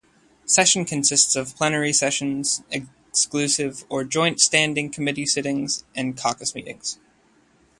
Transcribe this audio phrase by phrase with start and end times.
[0.47, 6.97] Session consists of plenary sessions, exclusive or joint Standing Committee sittings and caucus meetings.